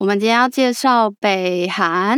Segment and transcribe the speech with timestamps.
[0.00, 2.16] 我们今天要介绍北韩，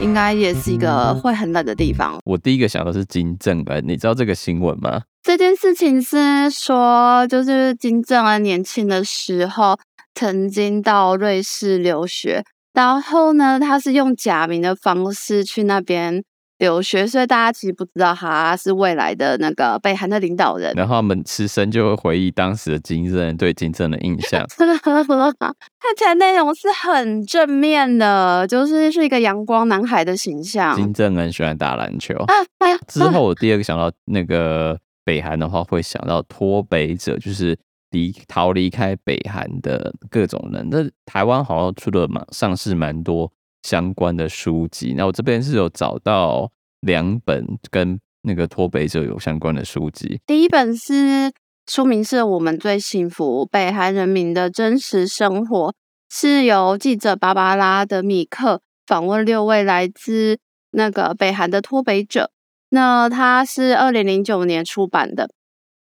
[0.00, 2.20] 应该也是一个会很冷的地方。
[2.24, 5.02] 我第一个想到是金正恩，你知道这个新闻吗？
[5.24, 9.76] 这件事情是说，就是金正恩年轻的时候
[10.14, 12.44] 曾经到瑞士留学，
[12.74, 16.22] 然后呢，他是用假名的方式去那边。
[16.60, 20.72] 留学，所以大家其实不知道他是未来的那个北韩的领导人。
[20.76, 24.44] 然后他们师生就会回忆当时的金正恩对金正恩的印 象。
[24.56, 30.76] 看起来内容是很正面的，就是是一个阳光男孩的形象。
[30.76, 32.14] 金正恩喜欢打篮球。
[32.14, 37.58] 啊哎、之后 我第二个想到那个北韩的话，会想到脱北者，就是
[37.90, 40.68] 离逃离开北韩的各种人。
[40.70, 43.32] 那台湾好像出的蛮上市蛮多。
[43.62, 50.20] 相关的书籍，那我这边是有找到两本跟那个脱北者有相关的书籍。
[50.26, 51.32] 第一本是
[51.66, 55.74] 书名是我们最幸福：北韩人民的真实生活，
[56.08, 60.38] 是由记者芭芭拉德米克访问六位来自
[60.72, 62.30] 那个北韩的脱北者。
[62.70, 65.30] 那它是二零零九年出版的，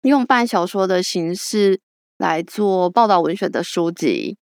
[0.03, 1.81] 用半小说的形式
[2.19, 4.37] 来做报道文学的书籍。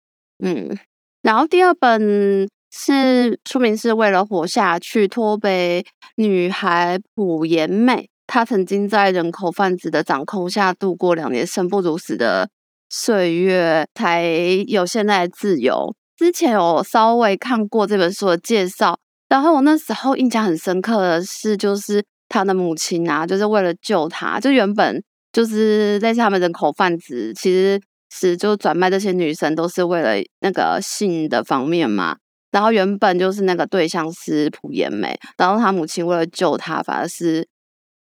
[0.42, 0.78] 嗯，
[1.20, 2.48] 然后第二本。
[2.70, 5.08] 是书名是为了活下去。
[5.08, 5.84] 脱北
[6.16, 12.48] 女孩朴妍美，她曾经在人口贩子的掌控下度过两年生不如死的
[12.90, 14.22] 岁月，才
[14.66, 15.94] 有现在的自由。
[16.16, 25.02] 之前有稍微看过这本书的介绍，然后我那时候印象很深刻的是，就是她的母亲啊，就是为了救她，就原本
[25.32, 27.80] 就是类似他们人口贩子，其实
[28.10, 32.16] 是就转卖这些女生都是为了那个性的方面嘛。
[32.50, 37.46] 然后原本就是那个对象是朴妍美，然后他母亲为了救他，反而是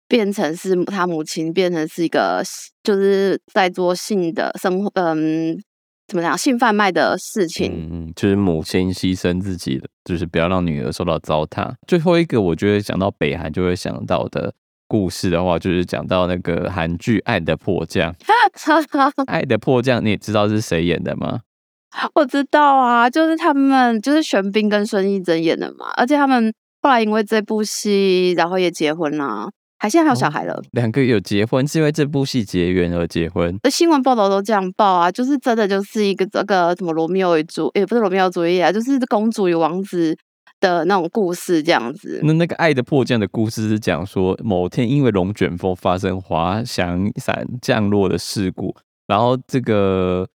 [0.08, 2.42] 变成是他母亲变成是一个
[2.82, 5.56] 就是在做性的生活，嗯，
[6.08, 11.72] 怎么讲性贩卖的事情，嗯，就是母亲牺牲自己的，就是不要让女儿受到糟蹋。
[11.86, 14.52] 最后一个，我觉得讲到北韩就会想到的
[14.86, 18.12] 故事的话，就是讲到那个韩剧《爱的迫降》。
[19.26, 21.40] 《爱的迫降》，你也知道是谁演的吗？
[22.14, 30.54] 我知道啊，就是他们就是玄彬跟孙艺珍演的嘛，而且他们后来因为这部戏，然后也结婚了，还现在还有小孩了。
[30.54, 33.56] 哦，两个有结婚是因为这部戏结缘而结婚？
[33.62, 40.16] 那新闻报道都这样报啊，就是真的就是一个这个什么罗密欧与朱，也不是罗密欧主义啊，就是公主与王子
[40.60, 42.20] 的那种故事这样子。
[42.22, 48.74] 那那个爱的迫降的故事是讲说，某天因为龙卷风发生滑翔伞降落的事故，
[49.06, 50.26] 然后这个。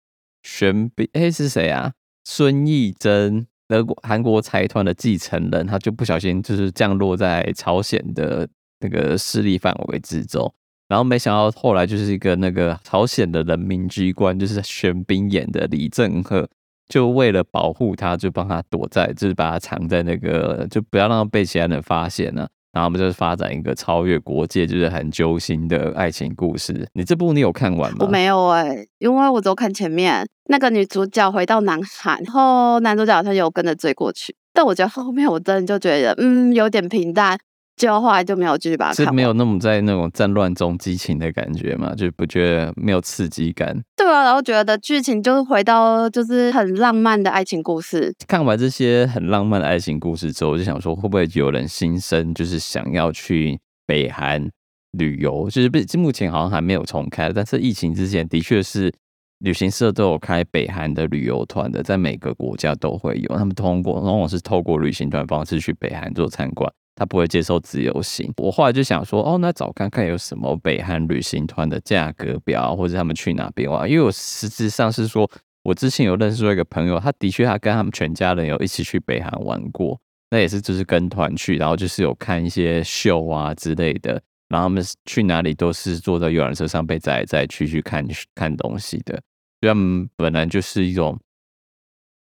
[0.48, 1.92] 玄彬哎，是谁啊？
[2.24, 8.48] 孙艺珍，德国韩国财团的继承人，他就不小心就是降落在朝鲜的
[8.80, 10.52] 那个势力范围之中，
[10.88, 16.48] 然后没想到后来就是一个那个朝鲜的人民军官，就是玄彬演的李正赫，
[16.88, 26.88] 就为了保护他，就帮他躲在，就是把他藏在那个，就不要让他被其他人发现呢、然后我们就是发展一个超越国界，就是很揪心的爱情故事。
[26.94, 27.98] 你这部你有看完吗？
[28.02, 37.38] 我没有哎、因为我只有看前面那个女主角回到南韩，然后男主角好像有跟着追过去，但我觉得后面我真的就觉得嗯有点平淡。
[37.76, 41.94] 就后来就没有继续把它看完，是没有那么在那种战乱中激情的感觉嘛？
[41.94, 43.80] 就不觉得没有刺激感？
[43.96, 48.12] 对啊，然后觉得剧情就是回到就是很浪漫的爱情故事。
[48.28, 54.50] 看完这些很浪漫的爱情故事之后，我就想说，会不会有人心生就是想要去北韩
[54.98, 55.48] 旅游？
[55.48, 58.92] 就是不，目前好像还没有重开，但是疫情之前的确是
[59.40, 63.38] 旅行社都有开北韩的旅游团的，在每个国家都会有。
[63.38, 66.72] 他们通过往往是透过旅行团方式去北韩做参观。
[66.96, 68.34] 他不会接受自由行。
[68.38, 73.88] 我后来就想说，哦，那找看看有什么北韩旅行团的价格表，或者他们去哪边玩。
[73.88, 75.30] 因为我实质上是说，
[75.62, 80.00] 我之前有认识一个朋友，他的确他跟他们全家人有一起去北韩玩过，
[80.32, 84.20] 那也是就是跟团去，然后就是有看一些秀啊之类的。
[84.50, 89.22] 然后他们去哪里都是坐在游览车上被载载去去看看东西的，
[89.62, 91.20] 所以他们本来就是一种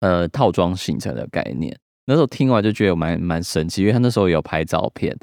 [0.01, 1.77] 呃套装形成的概念。
[2.05, 5.17] 那时候听完就觉得蛮蛮神奇，因为他那时候有拍照片。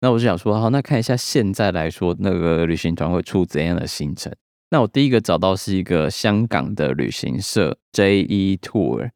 [0.00, 4.34] 那我就想说，好，那看一下现在来说，那个旅行团会出怎样的行程？
[4.70, 9.10] 那我第一个找到是一个香港的旅行社 JE Tour。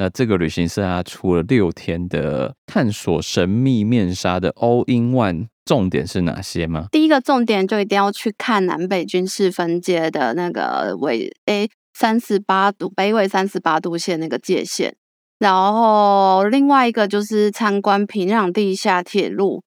[0.00, 6.86] 那这个旅行社它出了六天的探索神秘面纱的 All in One，重点是哪些吗？
[6.90, 14.96] 第一个重点就一定要去看南北军事分界的那个纬 A 三十八度，北纬三十八度线那个界限。
[15.38, 19.62] 然后另外一个就是参观平壤地下铁路，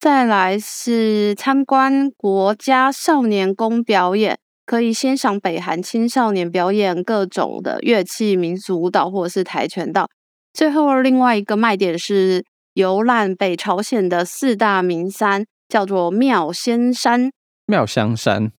[0.00, 10.10] 再来是参观国家少年宫表演，可以欣赏北韩青少年表演各种的乐器、民族舞蹈或者是跆拳道。
[10.52, 12.44] 最后，另外一个卖点是
[12.74, 17.32] 游览北朝鲜的四大名山，叫做妙仙山、
[17.64, 18.52] 妙香山、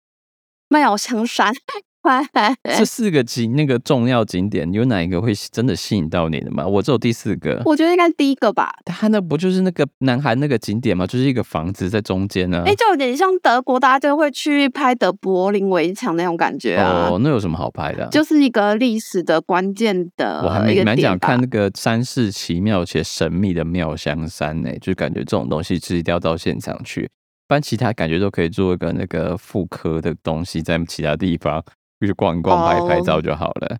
[0.70, 1.52] 妙香山。
[2.76, 6.66] 这 四个景那个重要景点，有哪一个会真的吸引到你的吗？
[6.66, 8.70] 我只有第四个，我觉得应该第一个吧。
[8.84, 11.06] 它那不就是那个南韩那个景点吗？
[11.06, 12.62] 就是一个房子在中间呢、啊。
[12.64, 17.08] 哎、欸，就有点像德国，大家就会去拍的柏林围墙那种感觉啊。
[17.10, 18.08] 哦，那有什么好拍的、啊？
[18.10, 20.40] 就是一个历史的关键的。
[20.44, 27.10] 我还没蛮想看那个山势奇妙且神秘的妙香山呢、欸，就感觉这种东西是一定要到现场去，
[27.46, 31.62] 不然其他感觉都可以做一个那个复刻的东西在其他地方。
[32.06, 33.78] 去逛一逛、拍拍照就好了。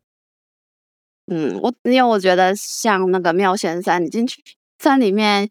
[1.30, 4.42] 嗯，我因为我觉得像那个妙仙山，你进去
[4.82, 5.48] 山里面，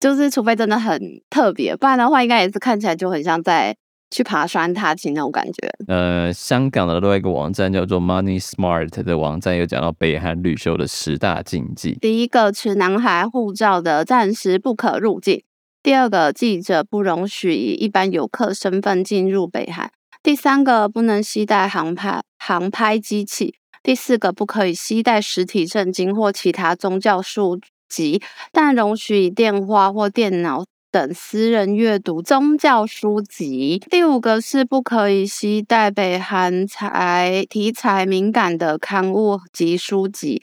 [0.00, 0.98] 就是除非真的很
[1.28, 3.76] 特别，不然的话，应该也是看起来就很像在
[4.10, 5.70] 去爬山踏青那种感觉。
[5.88, 15.40] 呃，香港的另外一个网站叫做 Money Smart 的网站有讲到北韩旅游的十大禁忌：第一个，持男孩护照的暂时不可入境；
[15.82, 19.92] 第二个，记者不容许以一般游客身份进入北韩。
[20.22, 27.58] 第三个不能携带航拍航拍机器，第四个不可以携带实体圣经或其他宗教书
[27.88, 28.20] 籍，
[28.52, 33.82] 但容许以电话或电脑等私人阅读宗教书籍。
[33.88, 40.42] 第五个是不可以携带北韩材题材敏感的刊物及书籍。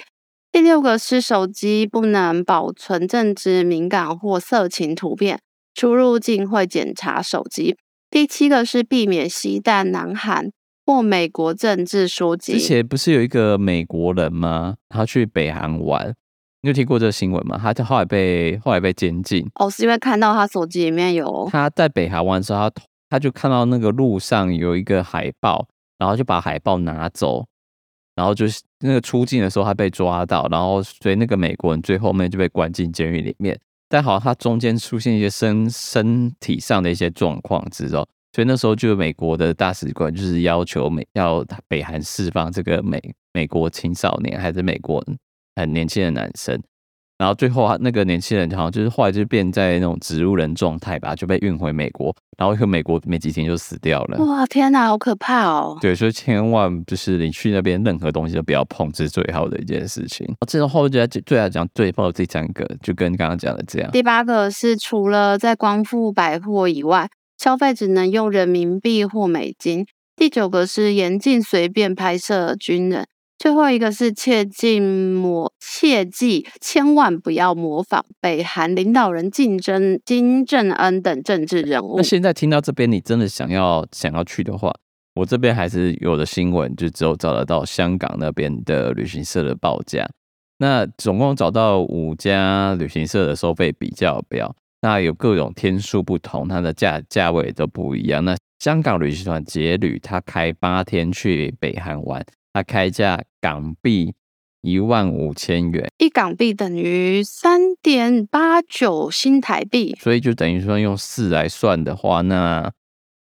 [0.51, 5.39] 第六个是手机不能保存政治敏感或色情图片，
[5.75, 7.77] 出入境会检查手机。
[8.17, 10.51] 第七个是避免携带南韩
[10.87, 12.53] 或美国政治书籍。
[12.53, 14.77] 之前不是有一个美国人吗？
[14.89, 16.11] 他去北韩玩，
[16.63, 17.61] 你有听过这个新闻吗？
[17.61, 19.47] 他后来被后来被监禁。
[19.53, 22.81] 哦，是因为看到他手机里面有他在北韩玩的时候，他
[23.11, 25.67] 他就看到那个路上有一个海报，
[25.99, 27.45] 然后就把海报拿走，
[28.15, 33.59] 然后就是那个出境的时候他被抓到，然后所以那个美国人最后面就被关进监狱里面。
[33.89, 43.01] 但好像他中间出现一些身身体上的一些状况之后，所以那时候就美国的大使馆就是要求美要北韩释放这个美
[43.33, 45.03] 美国青少年还是美国
[45.55, 46.61] 很年轻的男生。
[47.17, 54.23] 然后最后啊，那个年轻人好像就是后来就变在那种植物人状态吧，就被运回美国，然后去美国没几天就死掉了。
[54.23, 55.75] 哇，天哪，好可怕哦！
[55.81, 60.27] 对，所以千万就是你去那边任何东西都不要碰，这是最好的一件事情。
[60.47, 63.89] 这种后就最来讲最后这三个，就跟刚刚讲的这样。
[63.91, 67.09] 第八个是除了在光复百货以外，
[67.39, 69.87] 消费只能用人民币或美金。
[70.15, 73.07] 第九个是严禁随便拍摄军人。
[73.47, 81.93] 最后一个是切记模，切记千万不要模仿北韩领导人竞争金正恩等政治人物。
[81.95, 84.75] 那现在听到这边，你真的想要想要去的话，
[85.15, 90.05] 我这边还是有的新闻，就只有找得到香港那边的旅行社的报价。
[90.57, 98.25] 那总共找到五家旅行社的收费比较表，那有各种天数不同，它的价价位都不一样。
[98.25, 102.25] 那香港旅行团捷旅，它开八天去北韩玩。
[102.57, 104.15] 它开价港币
[104.61, 112.71] 一万五千元，一港币等于三点八九新台币，所以就等于说用四来算的话，那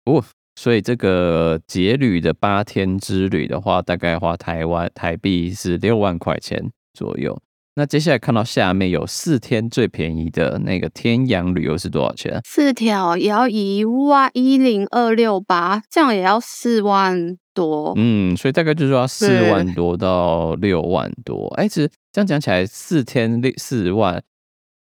[0.04, 0.22] 哦，
[0.54, 7.40] 所以这个节旅的八天之旅的话，大概花台湾台币是六万块钱左右。
[7.74, 12.38] 那接下来看到下面有四天最便宜的那个天洋旅游是多少钱？
[12.44, 17.94] 四条也要一万一零二六八，这样也要四万多。
[17.96, 21.48] 嗯，所以大概就是说四万多到六万多。
[21.56, 24.22] 哎，其实这样讲起来，四天六四万，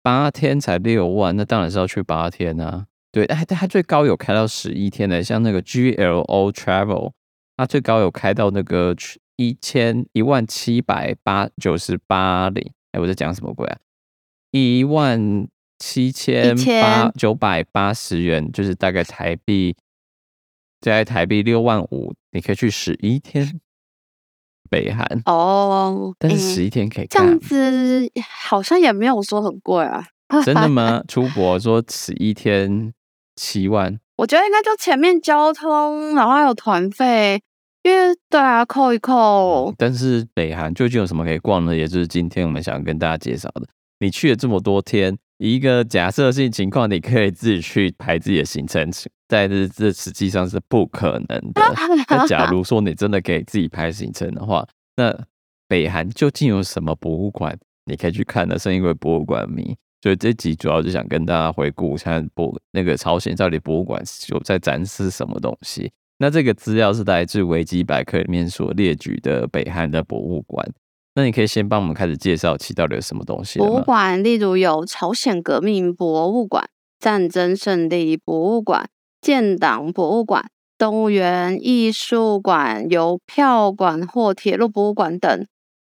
[0.01, 2.85] 八天才六万，那当然是要去八天啊。
[3.11, 7.11] 对，哎，它最高有开到十一天的，像那个 GLO Travel，
[7.57, 8.95] 它最高有开到那个
[9.41, 13.77] 一千一万七百八九十八零，哎，我在讲什么鬼啊？
[14.51, 15.47] 一万
[15.79, 19.75] 七千八九百八十元，就是大概台币
[20.79, 23.59] 在台币六万五，你可以去十一天
[24.69, 26.13] 北韩哦。
[26.19, 28.11] 但是十一天可以看，这样子
[28.45, 30.05] 好像也没有说很贵啊。
[30.45, 31.03] 真的吗？
[31.09, 32.93] 出国说十一天
[33.35, 37.41] 七万，我觉得应该就前面交通，然后还有团费。
[37.83, 39.73] 因为对啊，扣一扣。
[39.77, 41.75] 但是北韩究竟有什么可以逛呢？
[41.75, 43.67] 也就是今天我们想跟大家介绍的。
[43.99, 48.91] 你去了这么多天，一个假设性情况，你可以自己去排自己的行程，
[49.27, 51.61] 但是这实际上是不可能的。
[52.07, 55.15] 那假如说你真的可以自己排行程的话，那
[55.67, 58.57] 北韩究竟有什么博物馆你可以去看呢？
[58.57, 65.91] 是因为博物馆迷，所以这集主要就想跟大家回顾，看博那个朝鲜到底博物馆有在展示什么东西。
[66.21, 70.63] 那这个资料是来自维基百科里面所列举的北韩的博物馆。
[71.15, 73.57] 那你可以先帮我们开始介绍其到底有什么东西。
[73.57, 78.87] 博物馆例如有朝鲜革命博物馆、战争胜利博物馆、
[79.19, 80.45] 建党博物馆、
[80.77, 85.47] 动物园、艺术馆、邮票馆或铁路博物馆等，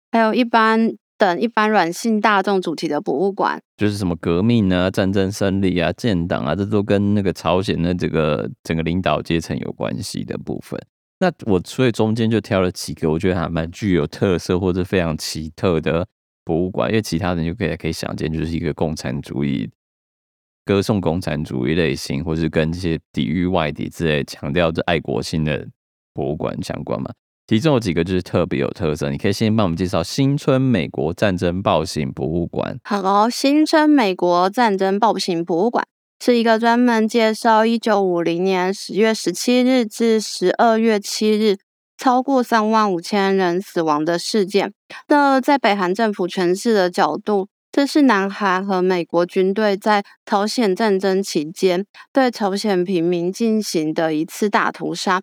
[0.10, 0.96] 还有一般。
[1.18, 10.80] 等一般软性大众主题的博物馆，就是什么革命啊、战争胜利啊、建党啊，这都跟那个朝鲜的这个整个领导阶层有关系的部分。
[11.20, 16.06] 那我所以中间就挑了几个，我觉得还蛮具有特色或者非常奇特的
[16.44, 19.70] 博物馆，因为其他人就可以可以想见，就是一个共产主义、
[20.66, 25.66] 歌颂共产主义类型，或是跟这些抵御外敌之类强调这爱国心的
[26.14, 27.10] 博物馆相关嘛。
[27.54, 32.80] 其中有几个就是特别有特色，你可以先帮我们介绍新春美国战争暴行博物馆。
[32.84, 35.86] 好，新春美国战争暴行博物馆
[36.20, 41.58] 是一个专门介绍一九五零年十月十七日至十二月七日
[41.96, 44.74] 超过三万五千人死亡的事件。
[45.10, 55.22] 那在北韩政府诠释的角度，这是南韩和美国军队在朝鲜战争期间对朝鲜平民进行的一次大屠杀。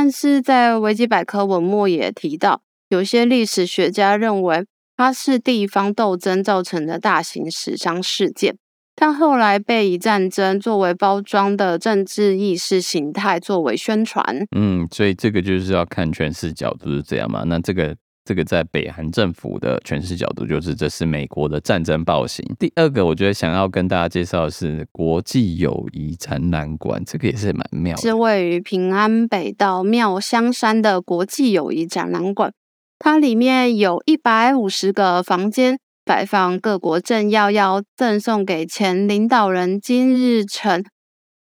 [0.00, 4.64] 但是在维基百科文末也提到，有些历史学家认为
[4.96, 8.56] 它是地方斗争造成的大型死伤事件，
[8.94, 14.24] 但后来被以战争作为包装的政治意识形态作为宣传。
[14.56, 17.42] 嗯，所以这个就是要看全视角都是这样嘛？
[17.48, 17.96] 那这个。
[18.28, 22.44] 这个在北韩政府的诠释角度，就是这是美国的战争暴行。
[22.58, 32.52] 第二个，我觉得想要跟大家介绍的是国际友谊展览馆，这个也是蛮妙的，是位于平安北道妙香山的国际友谊展览馆。
[32.98, 40.84] 它里面有一百五十个房间，摆放各国政要要赠送给前领导人金日成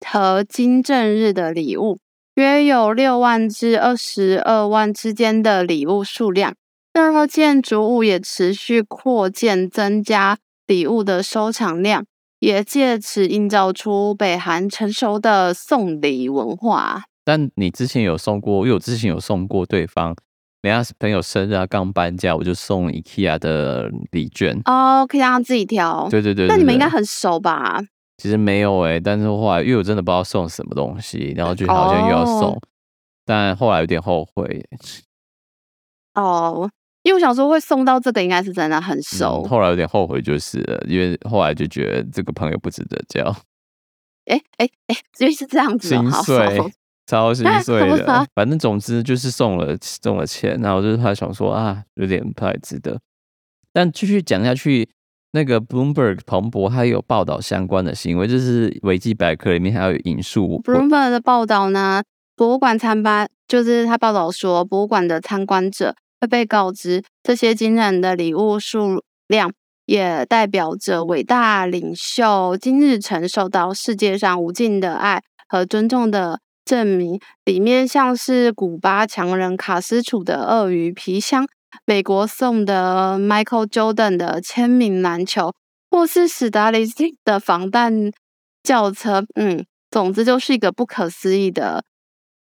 [0.05, 1.99] 和金正日的礼物，
[2.35, 6.53] 约有六万至二十二万之间的礼物数量。
[6.95, 12.07] 这套建筑物也持续扩建，增加礼物的收藏量，
[12.39, 17.03] 也借此营造出北韩成熟的送礼文化。
[17.25, 20.15] 但你之前有送过，因为我之前有送过对方，
[20.63, 26.09] 人家朋友生日啊，刚搬家，我就送 IKEA 的礼券哦，可以让他自己挑。
[26.09, 27.83] 对对对，对，那你们应该很熟吧？
[28.19, 32.61] 其实没有哎、欸，但是后来因为我真的不知道送什么东西，然后就好像又要送，哦、
[33.25, 34.65] 但后来有点后悔。
[36.15, 36.71] 哦。
[37.05, 39.43] 因为我想说会送到这个，应该是真的很熟。
[39.45, 43.25] 嗯，后来有点后悔，就是了，因为后来就觉得这个朋友不值得交。
[44.25, 46.59] 哎哎哎，因为是这样子，心碎，
[47.07, 48.27] 超心碎的。
[48.35, 52.99] 反正总之就是送了送了钱，然后就是他想说啊，有点不太值得。
[53.71, 54.89] 但继续讲下去，
[55.33, 62.03] 那个 Bloomberg 彭博他有报道相关的行为，就是维基百科里面还有引述 Bloomberg 的报道呢。
[62.35, 65.95] 博物馆参观就是他报道说，博物馆的参观者。
[66.21, 69.53] 会被告知，这些惊人的礼物数量
[69.87, 77.21] 也代表着伟大领袖金日成受到世界上无尽的爱和尊重的证明。
[77.45, 81.47] 里面像是古巴强人卡斯楚的鳄鱼皮箱，
[81.85, 85.53] 美国送的 Michael Jordan 的签名篮球，
[85.91, 86.89] 或是史达林
[87.25, 88.11] 的防弹
[88.63, 89.27] 轿车。
[89.35, 91.85] 嗯，总之就是一个不可思议的。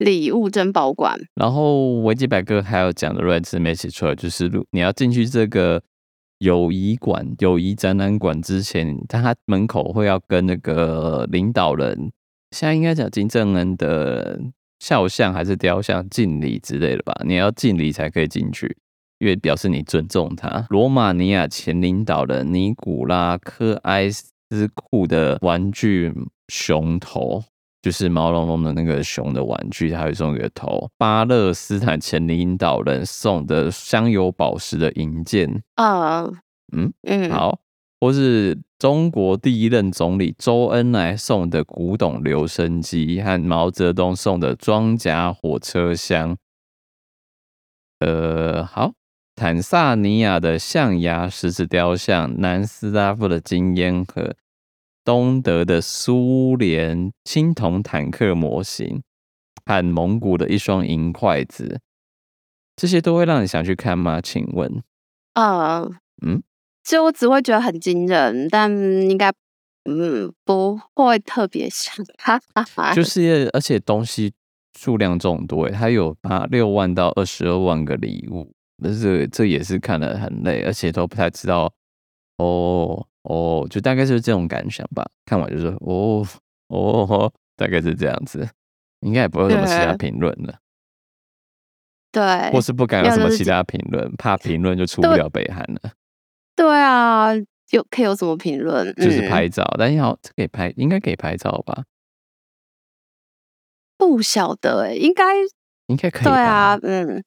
[0.02, 5.80] 礼物珍宝馆，然后维基百科还有讲的，瑞兹没写出来，就是你要进去这个
[6.40, 12.12] 友谊馆、友谊展览馆之前，他门口会要跟那个领导人，
[12.50, 14.42] 现在应该讲金正恩的
[14.80, 17.22] 肖像还是雕像敬礼之类的吧？
[17.24, 18.76] 你要敬礼才可以进去，
[19.20, 20.66] 因为表示你尊重他。
[20.72, 26.12] 罗马尼亚前领导人尼古拉科埃斯库的玩具
[26.48, 27.44] 熊头。
[27.82, 30.90] 就是毛茸茸的那个熊的玩具，他会送一个头。
[30.98, 36.30] 巴勒斯坦前领导人送的镶有宝石的银剑啊，
[36.74, 37.60] 嗯嗯，好，
[38.00, 46.38] 或是中国第一任总理周恩来送的古董留声机，和毛泽东送的装甲火车厢。
[48.00, 48.94] 呃，好，
[49.36, 54.36] 坦萨尼亚的象牙石子雕像，南斯拉夫的金烟盒。
[55.04, 59.02] 东德的苏联青铜坦克模型，
[59.66, 61.80] 和蒙古的一双银筷子，
[62.76, 64.22] 这些都会让你想去看吗？
[64.22, 64.84] 请问？
[65.34, 65.90] 呃，
[66.26, 66.44] 嗯，
[66.84, 69.32] 其实我只会觉得很惊人，但应该
[69.86, 72.42] 嗯不会特别想看。
[72.94, 74.34] 就是而且东西
[74.78, 78.54] 数量众多，它有八六万到二十二万个礼物，
[78.84, 81.74] 但是这也是看得很累，而且都不太知道
[82.38, 83.08] 哦。
[83.24, 85.06] 哦，就大概就是这种感想吧。
[85.26, 86.26] 看完就是哦
[86.68, 88.50] 哦，大概是这样子。
[89.02, 90.60] 应该也不会有什么其他评论了。
[92.12, 95.94] 对，或是不敢有什么其他评论，怕评论就出不了北韩了。
[96.56, 97.34] 对啊，
[97.72, 98.94] 有可以有什么评论？
[98.96, 101.86] 就是拍照，嗯、但要这可以拍，应该可以拍照吧？
[103.98, 105.24] 不晓得哎、欸，应该
[105.88, 106.24] 应该可以。
[106.24, 107.24] 对啊，嗯，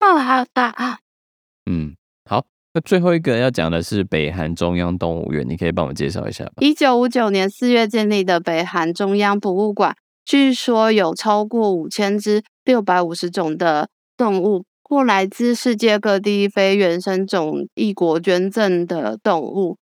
[0.00, 1.00] 哦，好大啊。
[1.66, 1.94] 嗯，
[2.24, 2.46] 好，
[2.76, 6.52] 那最后一个要讲的是北韩中央动物园，你可以帮我介绍一下吧？
[6.60, 13.88] 一九五九年四月建立的北韩中央博物馆，据说有超过五千只六百五十种的。
[14.18, 19.76] 动物或来自世界各地非原生种异国捐赠的动物，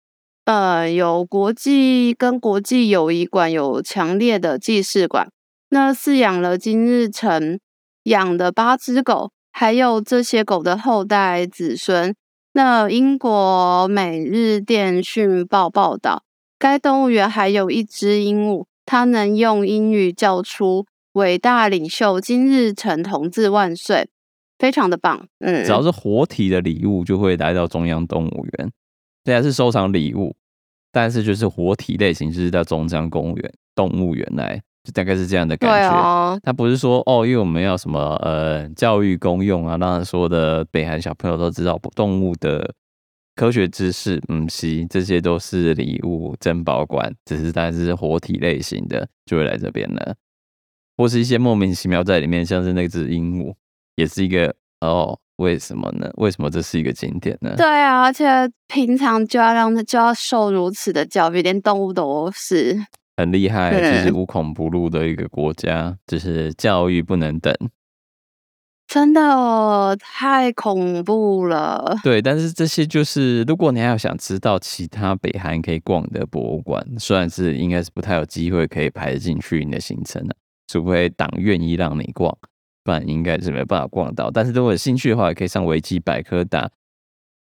[0.46, 5.28] 呃，有国际跟国际友谊馆有强烈的既视感。
[5.68, 7.58] 那饲养了金日成
[8.04, 12.14] 养的八只狗，还有这些狗的后代子孙。
[12.54, 16.24] 那英国《每日电讯报》报道，
[16.58, 24.08] 该动物园还有一只鹦鹉，它能用英语叫出“伟大领袖金日成同志万岁”。
[24.58, 28.70] 非常的棒，嗯，只要是活体的礼物就会来到中央动物园，
[29.24, 30.36] 虽然是收藏礼物，
[30.92, 35.96] 但是就是活体类型就是在中央公园动物园来，就大概是这样的感觉。
[35.96, 42.74] 哦、它不是说哦，因为我们要什么呃教育功用啊，让所有的北韩小朋友都知道动物的
[43.34, 50.14] 科学知识，嗯，是这些都是礼物珍宝馆，只是但是活体类型的就会来这边了，
[50.96, 53.54] 或是一些莫名其妙在里面，像是那只鹦鹉。
[53.96, 56.10] 也是一个哦，为什么呢？
[56.14, 57.54] 为什么这是一个景点呢？
[57.58, 58.26] 对啊，而且
[58.66, 62.74] 平常就要让他就要受如此的教育，连动物都是
[63.16, 67.54] 很厉害，就是无孔不入的一个国家，就是教育不能等，
[68.86, 71.96] 真的哦，太恐怖了。
[72.02, 80.34] 对，但是这些就是，如果你还要想知道其他北韩可以逛的博物馆，虽然是应该是不太有机会可以排进去你的行程了，
[80.66, 82.36] 除非党愿意让你逛。
[82.84, 86.68] 不然应该是没办法逛到，但是如果有兴趣的话，也可以上维基百科打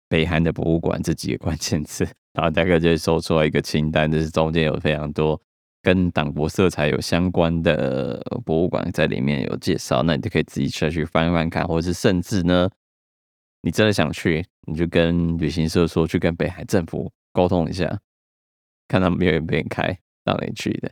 [0.07, 5.41] 北韩的博物馆这几个关键词，然后大概就会搜出来一个清单，就是中间有非常多
[5.83, 12.67] 跟党国色彩有相关的博物馆在里面有介绍，那你就可以自己下去翻翻看，或者是甚至呢，
[13.61, 17.99] 你真的想去，你就跟旅行社说，去跟北海政府沟通一下，
[18.87, 20.89] 看他们愿不愿意开让你去的，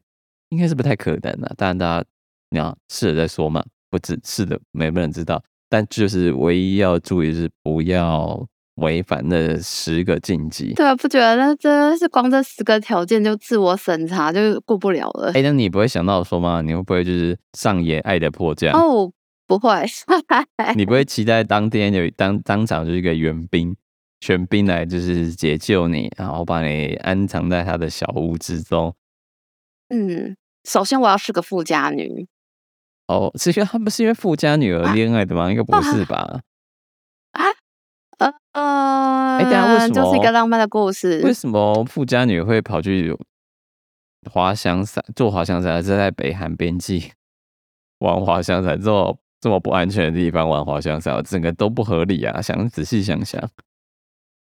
[0.50, 2.06] 应该是不太可能的，当然大家
[2.50, 3.66] 你要试了再说嘛。
[3.90, 10.74] 不只是的，没有人知道，但就是唯一要注意是不要违反那十个禁忌。
[10.74, 15.30] 对啊，不觉得那真的是光这十个条件就自我审查就过不了了？
[15.30, 16.62] 哎、欸，那你不会想到说吗？
[16.62, 18.74] 你会不会就是上演爱的迫降？
[18.74, 19.12] 哦，
[19.46, 19.70] 不会。
[20.76, 23.76] 你不会 期待当天有当当场就是一个援兵，
[24.28, 28.96] 援兵来就是解救你，然后把你安藏在他的小屋之中？
[29.90, 32.28] 嗯，首先我要是个富家女。
[33.08, 35.48] 哦，是因为他们是因为富家女而恋爱的吗？
[35.48, 36.16] 啊、应该不是吧？
[36.18, 36.40] 啊，
[38.54, 39.94] 呃呃，哎、欸，等下为什么？
[39.94, 41.22] 就是一个浪漫的故事。
[41.24, 43.16] 为什么富家女会跑去
[44.30, 45.04] 滑翔伞？
[45.16, 47.02] 坐滑翔伞还是在北韩边境
[48.00, 48.80] 玩滑翔伞？
[48.80, 52.42] 这么这么不安全的地方玩滑翔伞，整个都不合理啊！
[52.42, 53.42] 想仔细想想，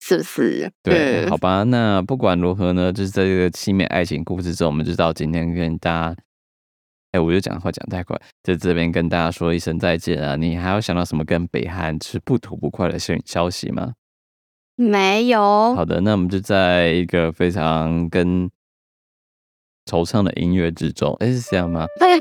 [0.01, 0.71] 是不是？
[0.81, 1.63] 对，好吧。
[1.63, 6.15] 那不管如何呢，就是在这个凄美爱情故事中，我们就到今天跟大家。
[7.13, 10.35] 哎、欸，我就讲话讲太快，在这边跟大家说一声再见啊！
[10.35, 13.93] 你还有想到什么跟北韩是不吐不快的消消息吗？
[14.75, 15.75] 没有。
[15.75, 18.49] 好的，那我们就在一个非常跟
[19.85, 21.85] 惆怅的音乐之中，哎、欸，是这样吗？
[21.99, 22.19] 对，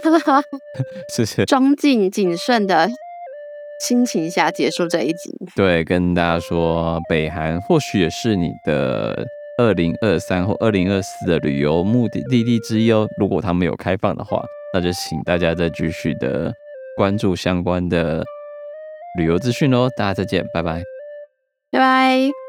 [1.15, 1.47] 谢谢。
[1.47, 2.91] 庄敬谨慎的
[3.87, 5.35] 心情下结束这一集。
[5.57, 9.27] 对，跟大家说，北韩或许也是你的。
[9.59, 13.07] 二零二三或二零二四的旅游目的地地之一哦。
[13.19, 14.43] 如果它没有开放的话，
[14.75, 16.53] 那就请大家再继续的
[16.97, 18.25] 关注相关的
[19.19, 19.89] 旅游资讯哦。
[19.97, 20.83] 大家再见，拜拜，
[21.71, 22.42] 拜拜。